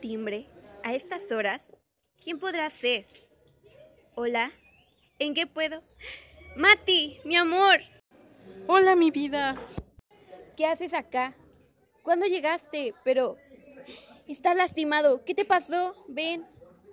[0.00, 0.46] Timbre.
[0.82, 1.66] ¿A estas horas?
[2.22, 3.06] ¿Quién podrá ser?
[4.14, 4.52] Hola.
[5.18, 5.82] ¿En qué puedo?
[6.56, 7.80] Mati, mi amor.
[8.66, 9.60] Hola, mi vida.
[10.56, 11.34] ¿Qué haces acá?
[12.02, 12.94] ¿Cuándo llegaste?
[13.04, 13.36] Pero...
[14.26, 15.24] Estás lastimado.
[15.24, 15.94] ¿Qué te pasó?
[16.08, 16.44] Ven.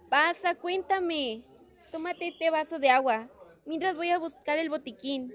[0.10, 1.44] Pasa, cuéntame.
[1.92, 3.28] Tómate este vaso de agua.
[3.66, 5.34] Mientras voy a buscar el botiquín.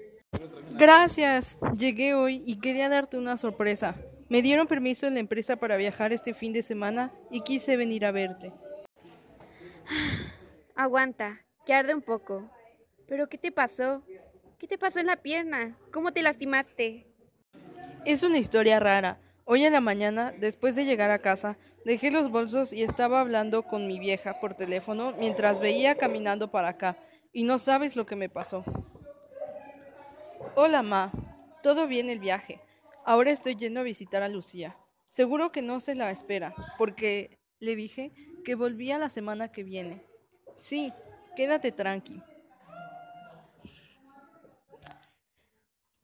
[0.77, 1.57] Gracias.
[1.77, 3.95] Llegué hoy y quería darte una sorpresa.
[4.29, 8.05] Me dieron permiso en la empresa para viajar este fin de semana y quise venir
[8.05, 8.53] a verte.
[10.75, 12.47] Aguanta, que arde un poco.
[13.07, 14.03] ¿Pero qué te pasó?
[14.59, 15.75] ¿Qué te pasó en la pierna?
[15.91, 17.07] ¿Cómo te lastimaste?
[18.05, 19.19] Es una historia rara.
[19.45, 23.63] Hoy en la mañana, después de llegar a casa, dejé los bolsos y estaba hablando
[23.63, 26.97] con mi vieja por teléfono mientras veía caminando para acá.
[27.33, 28.63] Y no sabes lo que me pasó.
[30.53, 31.11] Hola, Ma.
[31.63, 32.61] ¿Todo bien el viaje?
[33.09, 34.77] Ahora estoy yendo a visitar a Lucía.
[35.09, 38.11] Seguro que no se la espera, porque le dije
[38.45, 40.03] que volvía la semana que viene.
[40.57, 40.93] Sí,
[41.35, 42.21] quédate tranqui.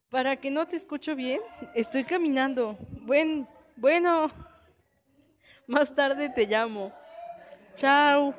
[0.10, 1.42] Para que no te escucho bien,
[1.76, 2.76] estoy caminando.
[3.04, 4.32] Buen, bueno,
[5.68, 6.92] más tarde te llamo.
[7.76, 8.34] Chao.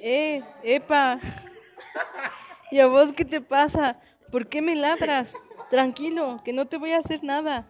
[0.00, 1.20] Eh, epa.
[2.70, 4.00] ¿Y a vos qué te pasa?
[4.30, 5.34] ¿Por qué me ladras?
[5.72, 7.66] Tranquilo, que no te voy a hacer nada.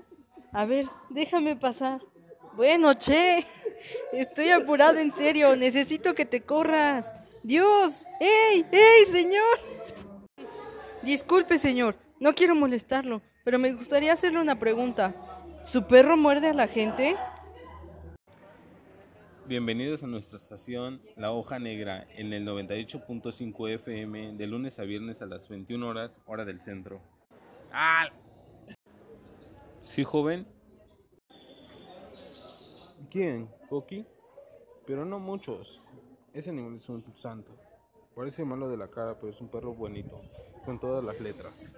[0.51, 2.01] A ver, déjame pasar.
[2.57, 3.47] Bueno, che,
[4.13, 7.13] estoy apurado en serio, necesito que te corras.
[7.45, 9.57] Dios, ¡ey, ey, señor!
[11.05, 15.15] Disculpe, señor, no quiero molestarlo, pero me gustaría hacerle una pregunta.
[15.65, 17.15] ¿Su perro muerde a la gente?
[19.47, 25.23] Bienvenidos a nuestra estación La Hoja Negra en el 98.5 FM de lunes a viernes
[25.23, 27.01] a las 21 horas, hora del centro.
[27.73, 28.07] ¡Ah!
[29.83, 30.47] ¿Sí, joven?
[33.11, 33.49] ¿Quién?
[33.71, 34.05] ¿Coqui?
[34.87, 35.81] Pero no muchos.
[36.35, 37.53] Ese animal es un santo.
[38.15, 40.21] Parece malo de la cara, pero es un perro bonito,
[40.67, 41.73] con todas las letras.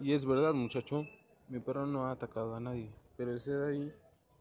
[0.00, 1.06] Y es verdad, muchacho,
[1.48, 3.94] mi perro no ha atacado a nadie, pero ese de ahí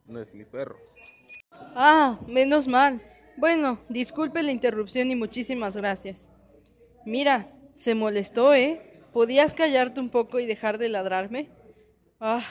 [0.06, 0.78] no es mi perro.
[1.76, 3.02] Ah, menos mal.
[3.38, 6.30] Bueno, disculpe la interrupción y muchísimas gracias.
[7.06, 8.91] Mira, se molestó, ¿eh?
[9.14, 11.50] ¿Podías callarte un poco y dejar de ladrarme?
[12.20, 12.44] Ah,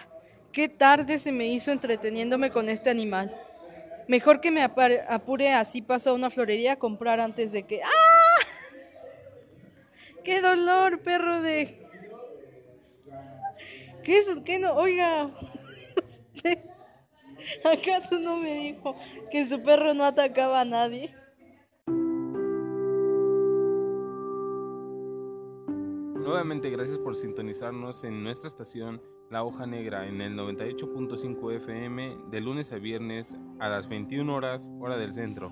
[0.53, 3.35] qué tarde se me hizo entreteniéndome con este animal.
[4.09, 7.83] Mejor que me apure así paso a una florería a comprar antes de que...
[7.83, 7.89] ¡Ah!
[10.25, 11.79] ¡Qué dolor, perro de...
[14.03, 14.29] ¿Qué es?
[14.45, 14.75] ¿Qué no?
[14.75, 15.31] Oiga.
[17.65, 18.97] ¿Acaso no me dijo
[19.31, 21.15] que su perro no atacaba a nadie?
[26.31, 32.41] Nuevamente gracias por sintonizarnos en nuestra estación La Hoja Negra en el 98.5 FM de
[32.41, 35.51] lunes a viernes a las 21 horas hora del centro.